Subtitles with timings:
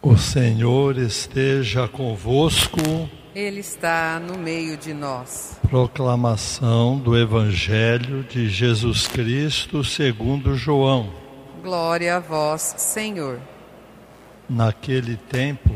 [0.00, 2.78] O Senhor esteja convosco.
[3.34, 5.58] Ele está no meio de nós.
[5.68, 11.12] Proclamação do Evangelho de Jesus Cristo segundo João.
[11.64, 13.40] Glória a vós, Senhor.
[14.48, 15.74] Naquele tempo,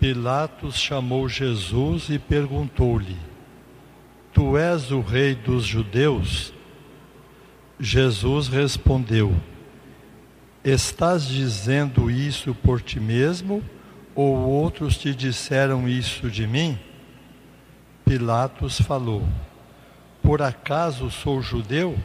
[0.00, 3.18] Pilatos chamou Jesus e perguntou-lhe:
[4.32, 6.54] Tu és o rei dos judeus?
[7.78, 9.34] Jesus respondeu:
[10.66, 13.62] Estás dizendo isso por ti mesmo,
[14.16, 16.76] ou outros te disseram isso de mim?
[18.04, 19.22] Pilatos falou:
[20.20, 21.96] Por acaso sou judeu?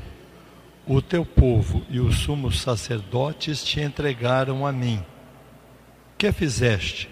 [0.85, 5.03] O teu povo e os sumos sacerdotes te entregaram a mim.
[6.15, 7.09] Que fizeste?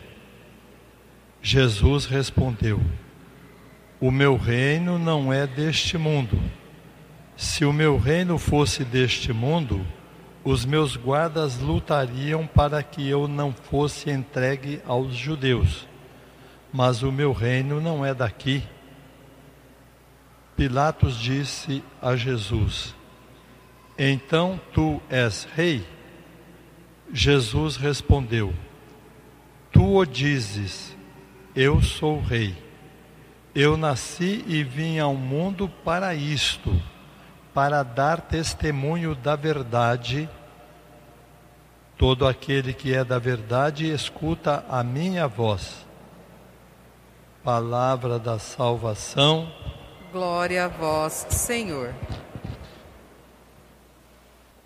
[1.41, 2.79] Jesus respondeu:
[3.99, 6.39] O meu reino não é deste mundo.
[7.35, 9.83] Se o meu reino fosse deste mundo,
[10.43, 15.87] os meus guardas lutariam para que eu não fosse entregue aos judeus.
[16.71, 18.63] Mas o meu reino não é daqui.
[20.55, 22.95] Pilatos disse a Jesus:
[23.97, 25.85] Então tu és rei?
[27.11, 28.53] Jesus respondeu:
[29.71, 30.95] Tu o dizes,
[31.55, 32.55] eu sou rei.
[33.55, 36.79] Eu nasci e vim ao mundo para isto
[37.59, 40.29] para dar testemunho da verdade.
[41.97, 45.85] Todo aquele que é da verdade escuta a minha voz.
[47.43, 49.51] Palavra da salvação.
[50.09, 51.93] Glória a vós, Senhor.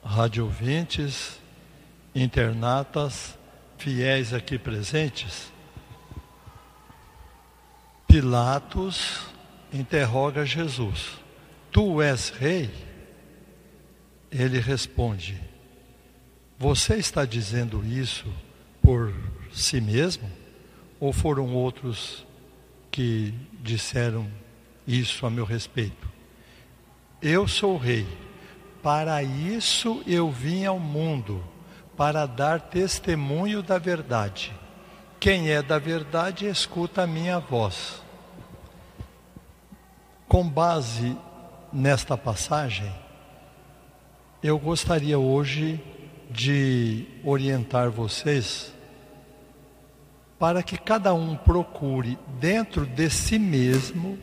[0.06, 1.42] Rádio ouvintes,
[2.14, 3.36] internatas,
[3.76, 5.52] fiéis aqui presentes.
[8.08, 9.26] Pilatos
[9.74, 11.23] interroga Jesus.
[11.74, 12.70] Tu és rei?
[14.32, 15.42] Ele responde:
[16.60, 18.32] Você está dizendo isso
[18.80, 19.12] por
[19.52, 20.30] si mesmo?
[21.00, 22.28] Ou foram outros
[22.92, 24.30] que disseram
[24.86, 26.08] isso a meu respeito?
[27.20, 28.06] Eu sou rei.
[28.84, 31.44] Para isso eu vim ao mundo,
[31.98, 34.54] para dar testemunho da verdade.
[35.20, 38.04] Quem é da verdade escuta a minha voz.
[40.28, 41.18] Com base
[41.74, 42.94] nesta passagem,
[44.44, 45.82] eu gostaria hoje
[46.30, 48.72] de orientar vocês
[50.38, 54.20] para que cada um procure dentro de si mesmo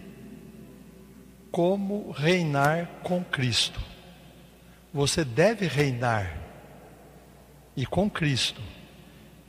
[1.51, 3.81] como reinar com Cristo.
[4.93, 6.37] Você deve reinar
[7.77, 8.61] e com Cristo.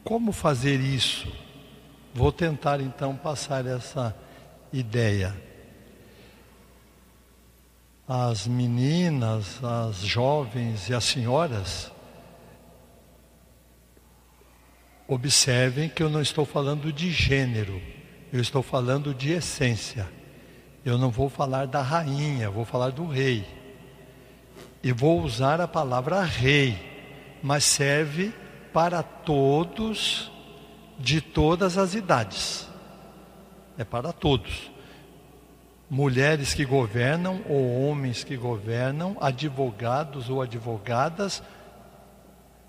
[0.03, 1.31] Como fazer isso?
[2.13, 4.15] Vou tentar então passar essa
[4.73, 5.50] ideia
[8.13, 11.89] as meninas, as jovens e as senhoras,
[15.07, 17.81] observem que eu não estou falando de gênero,
[18.33, 20.09] eu estou falando de essência.
[20.83, 23.47] Eu não vou falar da rainha, vou falar do rei.
[24.83, 28.33] E vou usar a palavra rei, mas serve
[28.73, 30.29] para todos
[30.99, 32.67] de todas as idades.
[33.77, 34.69] É para todos
[35.91, 41.43] mulheres que governam ou homens que governam, advogados ou advogadas.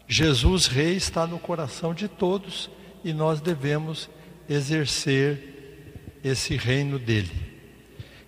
[0.09, 2.69] Jesus Rei está no coração de todos
[3.05, 4.11] e nós devemos
[4.49, 7.31] exercer esse reino dele.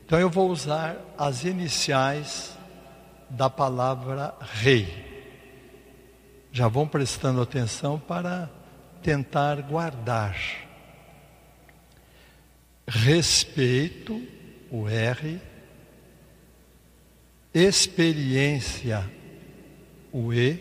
[0.06, 2.56] Então eu vou usar as iniciais
[3.28, 4.87] da palavra rei.
[6.53, 8.49] Já vão prestando atenção para
[9.03, 10.37] tentar guardar
[12.87, 14.33] respeito
[14.74, 15.40] o R,
[17.54, 19.08] experiência,
[20.12, 20.58] o E,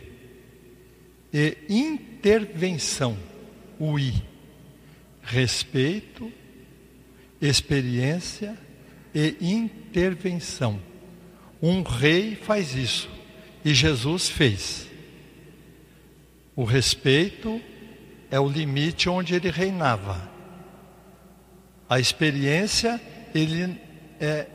[1.33, 3.17] e intervenção,
[3.79, 4.13] o I.
[5.23, 6.31] Respeito,
[7.41, 8.55] experiência
[9.15, 10.79] e intervenção.
[11.59, 13.09] Um rei faz isso
[13.65, 14.87] e Jesus fez.
[16.55, 17.59] O respeito
[18.29, 20.29] é o limite onde ele reinava.
[21.89, 23.01] A experiência,
[23.33, 23.81] ele
[24.19, 24.47] é,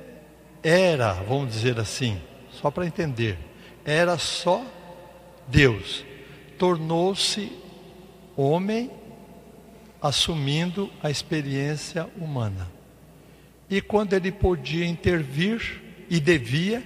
[0.62, 2.20] era, vamos dizer assim,
[2.50, 3.38] só para entender,
[3.84, 4.64] era só
[5.46, 6.04] Deus.
[6.58, 7.52] Tornou-se
[8.36, 8.90] homem
[10.00, 12.68] assumindo a experiência humana.
[13.70, 16.82] E quando ele podia intervir e devia,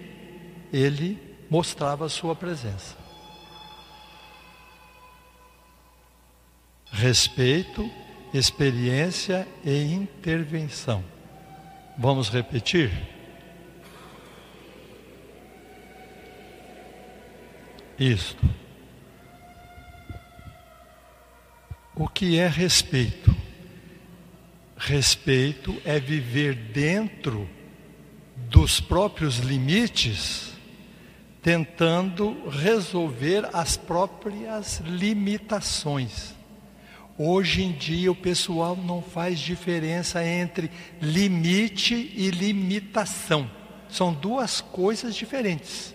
[0.73, 2.97] ele mostrava a sua presença.
[6.91, 7.91] Respeito,
[8.33, 11.05] experiência e intervenção.
[11.97, 12.91] Vamos repetir?
[17.99, 18.45] Isto.
[21.95, 23.35] O que é respeito?
[24.77, 27.49] Respeito é viver dentro
[28.49, 30.53] dos próprios limites,
[31.41, 36.35] tentando resolver as próprias limitações.
[37.19, 40.71] Hoje em dia o pessoal não faz diferença entre
[41.01, 43.51] limite e limitação.
[43.89, 45.95] São duas coisas diferentes.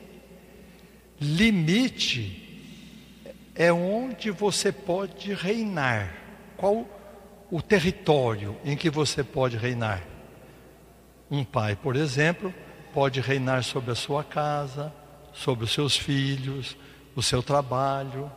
[1.20, 2.44] Limite
[3.56, 6.14] é onde você pode reinar.
[6.56, 6.88] Qual
[7.50, 10.04] o território em que você pode reinar?
[11.30, 12.54] Um pai, por exemplo,
[12.94, 14.94] pode reinar sobre a sua casa,
[15.34, 16.78] sobre os seus filhos,
[17.16, 18.32] o seu trabalho.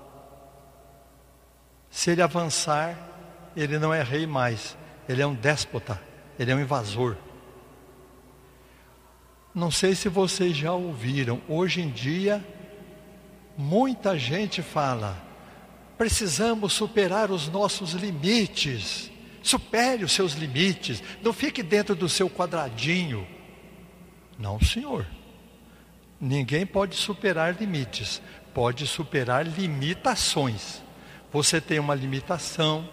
[1.90, 2.96] Se ele avançar,
[3.56, 4.76] ele não é rei mais,
[5.08, 6.00] ele é um déspota,
[6.38, 7.16] ele é um invasor.
[9.54, 12.42] Não sei se vocês já ouviram, hoje em dia
[13.60, 15.22] Muita gente fala:
[15.98, 19.10] precisamos superar os nossos limites.
[19.42, 21.02] Supere os seus limites.
[21.22, 23.26] Não fique dentro do seu quadradinho.
[24.38, 25.06] Não, senhor.
[26.18, 28.22] Ninguém pode superar limites.
[28.54, 30.82] Pode superar limitações.
[31.32, 32.88] Você tem uma limitação,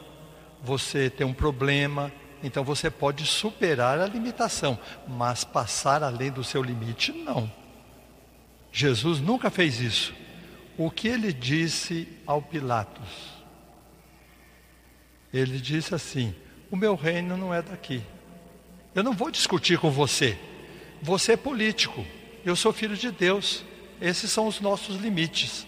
[0.64, 2.12] você tem um problema,
[2.44, 7.52] então você pode superar a limitação, mas passar além do seu limite, não.
[8.72, 10.14] Jesus nunca fez isso
[10.78, 13.10] o que ele disse ao Pilatos?
[15.34, 16.34] Ele disse assim:
[16.70, 18.02] O meu reino não é daqui.
[18.94, 20.38] Eu não vou discutir com você.
[21.02, 22.06] Você é político.
[22.46, 23.64] Eu sou filho de Deus.
[24.00, 25.66] Esses são os nossos limites.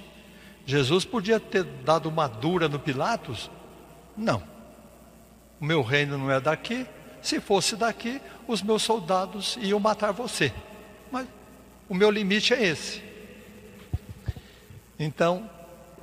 [0.70, 3.50] Jesus podia ter dado uma dura no Pilatos?
[4.16, 4.44] Não.
[5.60, 6.86] O meu reino não é daqui.
[7.24, 10.54] Se fosse daqui, os meus soldados iam matar você.
[11.12, 11.28] Mas
[11.90, 13.02] o meu limite é esse.
[15.00, 15.50] Então,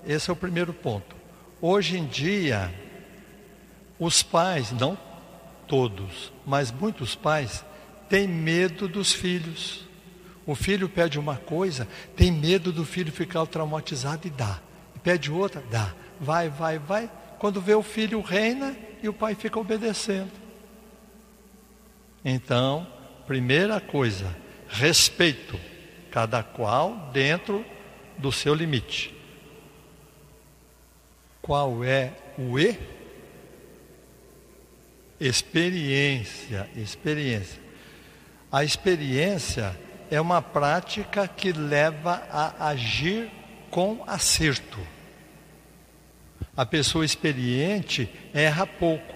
[0.05, 1.15] esse é o primeiro ponto.
[1.61, 2.75] Hoje em dia,
[4.01, 4.99] os pais, não
[5.69, 7.65] todos, mas muitos pais,
[8.09, 9.87] têm medo dos filhos.
[10.47, 14.61] O filho pede uma coisa, tem medo do filho ficar traumatizado e dá.
[15.03, 15.93] Pede outra, dá.
[16.21, 17.11] Vai, vai, vai.
[17.39, 20.31] Quando vê o filho reina e o pai fica obedecendo.
[22.25, 22.87] Então,
[23.27, 24.35] primeira coisa,
[24.69, 25.59] respeito,
[26.11, 27.65] cada qual dentro
[28.17, 29.15] do seu limite.
[31.43, 32.79] Qual é o E?
[35.21, 37.61] Experiência, experiência.
[38.51, 39.79] A experiência
[40.11, 43.31] é uma prática que leva a agir
[43.71, 44.79] com acerto.
[46.57, 49.15] A pessoa experiente erra pouco.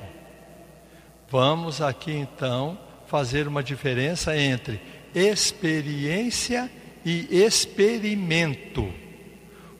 [1.30, 4.80] Vamos aqui então fazer uma diferença entre
[5.14, 6.70] experiência
[7.04, 8.92] e experimento.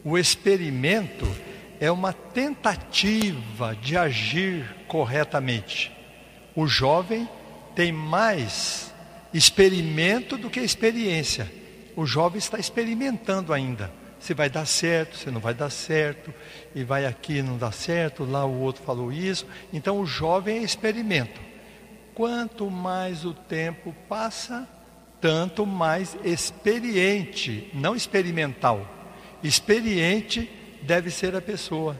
[0.04, 1.28] O experimento
[1.78, 5.92] é uma tentativa de agir corretamente.
[6.54, 7.28] O jovem
[7.74, 8.89] tem mais
[9.32, 11.50] experimento do que experiência.
[11.96, 13.92] O jovem está experimentando ainda.
[14.18, 16.32] Se vai dar certo, se não vai dar certo,
[16.74, 19.46] e vai aqui não dá certo, lá o outro falou isso.
[19.72, 21.40] Então o jovem é experimento.
[22.14, 24.68] Quanto mais o tempo passa,
[25.20, 28.86] tanto mais experiente, não experimental.
[29.42, 30.50] Experiente
[30.82, 31.98] deve ser a pessoa.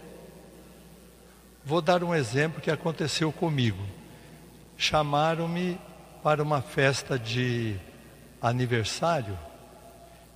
[1.65, 3.83] Vou dar um exemplo que aconteceu comigo.
[4.77, 5.79] Chamaram-me
[6.23, 7.77] para uma festa de
[8.41, 9.39] aniversário.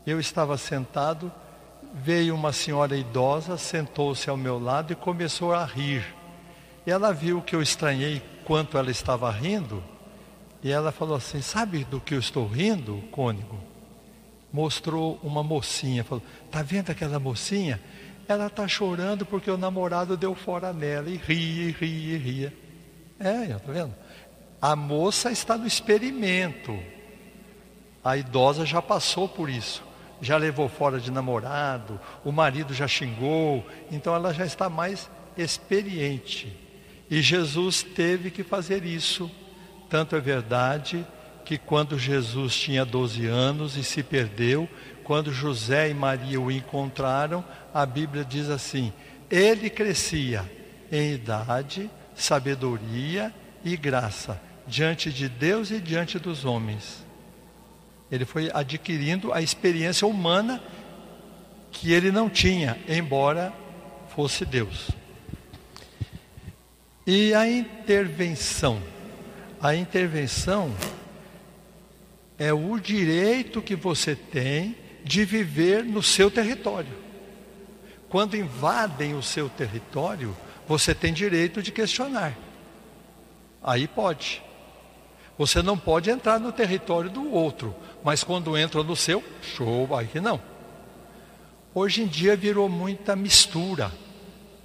[0.06, 1.32] Eu estava sentado,
[1.94, 6.04] veio uma senhora idosa, sentou-se ao meu lado e começou a rir.
[6.86, 9.82] E ela viu que eu estranhei quanto ela estava rindo
[10.64, 13.60] e ela falou assim: Sabe do que eu estou rindo, cônigo?
[14.50, 16.02] Mostrou uma mocinha.
[16.02, 17.78] Falou: Está vendo aquela mocinha?
[18.26, 21.10] Ela está chorando porque o namorado deu fora nela.
[21.10, 22.52] E ria, e ria, e ria.
[23.20, 23.94] É, está vendo?
[24.64, 26.74] A moça está no experimento.
[28.02, 29.82] A idosa já passou por isso.
[30.22, 36.50] Já levou fora de namorado, o marido já xingou, então ela já está mais experiente.
[37.10, 39.30] E Jesus teve que fazer isso
[39.90, 41.06] tanto é verdade
[41.44, 44.66] que quando Jesus tinha 12 anos e se perdeu,
[45.04, 47.44] quando José e Maria o encontraram,
[47.74, 48.94] a Bíblia diz assim:
[49.30, 50.50] ele crescia
[50.90, 53.30] em idade, sabedoria
[53.62, 57.04] e graça diante de Deus e diante dos homens.
[58.10, 60.62] Ele foi adquirindo a experiência humana
[61.70, 63.52] que ele não tinha, embora
[64.14, 64.90] fosse Deus.
[67.06, 68.80] E a intervenção
[69.64, 70.70] a intervenção
[72.38, 76.92] é o direito que você tem de viver no seu território.
[78.10, 80.36] Quando invadem o seu território,
[80.68, 82.36] você tem direito de questionar.
[83.62, 84.42] Aí pode.
[85.36, 90.08] Você não pode entrar no território do outro, mas quando entra no seu, show, aí
[90.20, 90.40] não.
[91.74, 93.90] Hoje em dia virou muita mistura.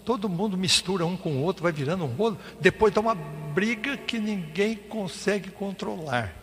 [0.06, 3.98] Todo mundo mistura um com o outro, vai virando um rolo, depois dá uma briga
[3.98, 6.34] que ninguém consegue controlar.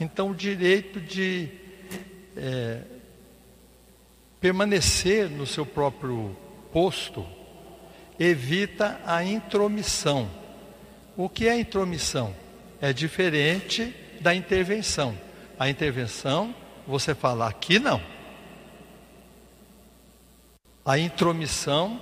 [0.00, 1.48] Então, o direito de
[2.36, 2.82] é,
[4.40, 6.36] permanecer no seu próprio
[6.72, 7.26] posto
[8.18, 10.30] evita a intromissão.
[11.16, 12.34] O que é intromissão?
[12.80, 15.16] É diferente da intervenção.
[15.58, 16.54] A intervenção,
[16.86, 18.00] você fala aqui não.
[20.84, 22.00] A intromissão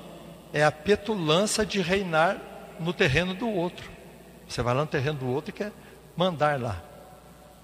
[0.52, 2.38] é a petulância de reinar
[2.78, 3.90] no terreno do outro.
[4.48, 5.72] Você vai lá no terreno do outro e quer
[6.16, 6.82] mandar lá,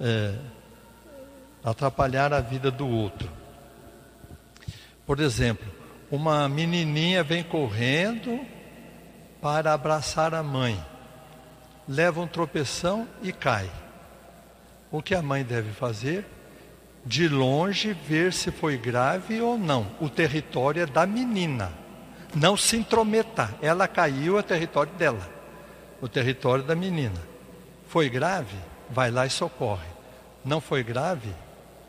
[0.00, 0.34] é,
[1.62, 3.30] atrapalhar a vida do outro.
[5.06, 5.70] Por exemplo,
[6.10, 8.40] uma menininha vem correndo
[9.40, 10.82] para abraçar a mãe
[11.88, 13.70] leva um tropeção e cai.
[14.90, 16.24] O que a mãe deve fazer?
[17.04, 19.86] De longe ver se foi grave ou não.
[20.00, 21.72] O território é da menina.
[22.34, 23.48] Não se intrometer.
[23.62, 25.26] Ela caiu, é território dela.
[26.00, 27.20] O território da menina.
[27.88, 28.56] Foi grave?
[28.88, 29.88] Vai lá e socorre.
[30.44, 31.32] Não foi grave?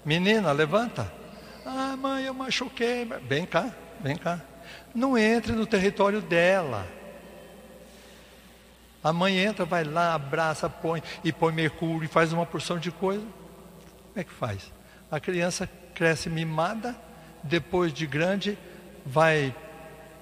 [0.06, 1.12] Menina, levanta.
[1.66, 3.08] Ah, mãe, eu machuquei.
[3.28, 4.40] Vem cá, vem cá.
[4.94, 6.88] Não entre no território dela.
[9.04, 12.92] A mãe entra, vai lá, abraça, põe e põe mercúrio e faz uma porção de
[12.92, 13.22] coisa.
[13.22, 14.72] Como é que faz?
[15.10, 16.96] A criança cresce mimada,
[17.44, 18.58] depois de grande
[19.06, 19.56] vai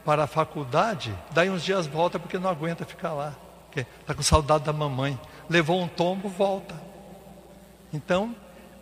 [0.05, 3.35] para a faculdade, daí uns dias volta porque não aguenta ficar lá.
[3.75, 5.19] Está com saudade da mamãe.
[5.49, 6.75] Levou um tombo, volta.
[7.93, 8.35] Então,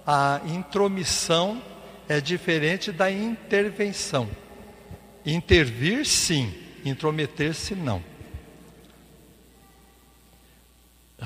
[0.06, 1.62] a intromissão
[2.08, 4.30] é diferente da intervenção.
[5.26, 6.54] Intervir, sim.
[6.86, 8.02] Intrometer-se, não.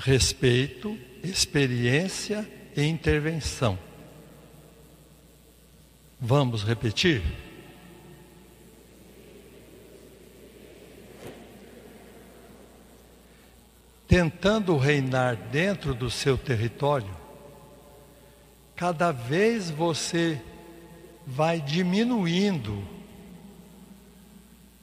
[0.01, 3.77] Respeito, experiência e intervenção.
[6.19, 7.21] Vamos repetir?
[14.07, 17.15] Tentando reinar dentro do seu território,
[18.75, 20.41] cada vez você
[21.25, 22.83] vai diminuindo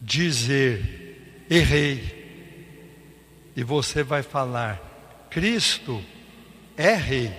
[0.01, 2.17] dizer errei.
[3.57, 4.88] E você vai falar
[5.31, 6.03] Cristo
[6.77, 7.33] é rei.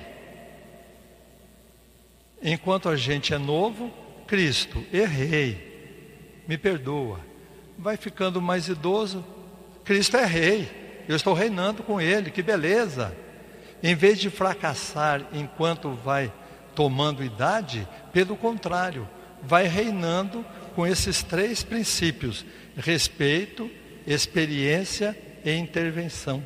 [2.42, 3.92] Enquanto a gente é novo,
[4.28, 7.20] Cristo, errei, me perdoa.
[7.78, 9.26] Vai ficando mais idoso,
[9.84, 13.16] Cristo é rei, eu estou reinando com Ele, que beleza.
[13.82, 16.32] Em vez de fracassar enquanto vai
[16.76, 19.08] tomando idade, pelo contrário,
[19.42, 22.46] vai reinando com esses três princípios:
[22.78, 23.70] respeito,
[24.06, 26.44] experiência e intervenção.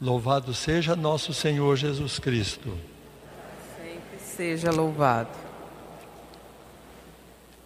[0.00, 2.76] Louvado seja nosso Senhor Jesus Cristo.
[3.76, 5.30] Sempre seja louvado.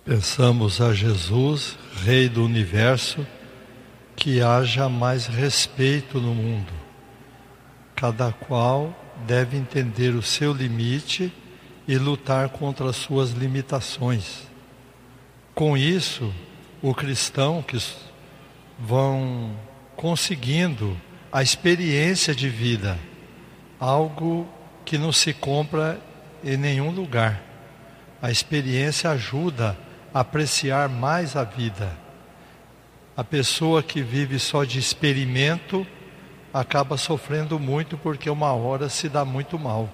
[0.04, 3.26] Pensamos a Jesus, Rei do universo,
[4.14, 6.72] que haja mais respeito no mundo.
[7.96, 8.94] Cada qual
[9.26, 11.32] deve entender o seu limite
[11.88, 14.48] e lutar contra as suas limitações.
[15.52, 16.32] Com isso,
[16.80, 17.76] o cristão que
[18.78, 19.56] vão
[19.96, 20.96] conseguindo
[21.32, 22.98] a experiência de vida,
[23.78, 24.48] algo
[24.84, 26.00] que não se compra
[26.42, 27.40] em nenhum lugar.
[28.20, 29.78] A experiência ajuda
[30.12, 31.96] a apreciar mais a vida.
[33.16, 35.86] A pessoa que vive só de experimento
[36.52, 39.88] acaba sofrendo muito porque uma hora se dá muito mal.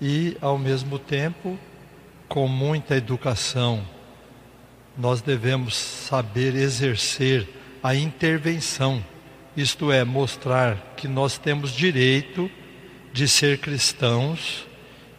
[0.00, 1.58] E, ao mesmo tempo,
[2.28, 3.82] com muita educação,
[4.96, 7.48] nós devemos saber exercer
[7.82, 9.02] a intervenção
[9.56, 12.50] isto é, mostrar que nós temos direito
[13.12, 14.66] de ser cristãos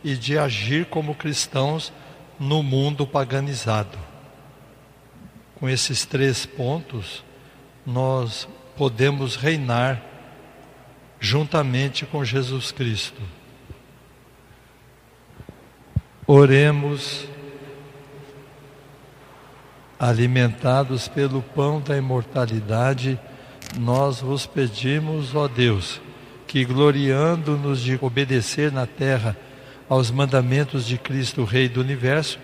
[0.03, 1.91] e de agir como cristãos
[2.39, 3.97] no mundo paganizado.
[5.55, 7.23] Com esses três pontos,
[7.85, 10.01] nós podemos reinar
[11.19, 13.21] juntamente com Jesus Cristo.
[16.25, 17.27] Oremos,
[19.99, 23.19] alimentados pelo pão da imortalidade
[23.79, 26.01] nós vos pedimos, ó Deus,
[26.47, 29.37] que gloriando-nos de obedecer na terra
[29.87, 32.39] aos mandamentos de Cristo, Rei do universo,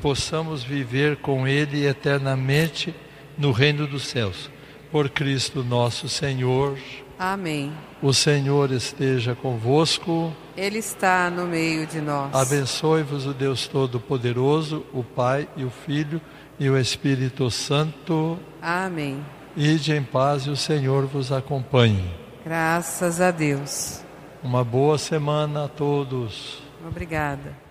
[0.00, 2.94] possamos viver com Ele eternamente
[3.36, 4.50] no reino dos céus.
[4.90, 6.78] Por Cristo nosso Senhor.
[7.18, 7.72] Amém.
[8.00, 10.32] O Senhor esteja convosco.
[10.56, 12.34] Ele está no meio de nós.
[12.34, 16.20] Abençoe-vos o Deus Todo-Poderoso, o Pai e o Filho
[16.58, 18.38] e o Espírito Santo.
[18.62, 19.24] Amém.
[19.60, 22.08] Ide em paz e o Senhor vos acompanhe.
[22.44, 24.04] Graças a Deus.
[24.40, 26.62] Uma boa semana a todos.
[26.86, 27.67] Obrigada.